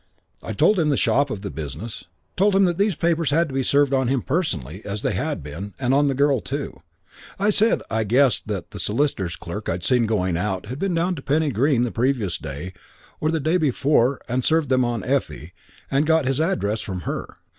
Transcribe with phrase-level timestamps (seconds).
[0.41, 2.05] I told him the shop of the business.
[2.35, 5.43] Told him that these papers had to be served on him personally, as they had
[5.43, 6.81] been, and on the girl, too.
[7.37, 11.13] I said I guessed that the solicitor's clerk I'd seen going out had been down
[11.17, 12.73] to Penny Green the previous day
[13.19, 15.53] or the day before and served them on Effie
[15.91, 17.37] and got his address from her.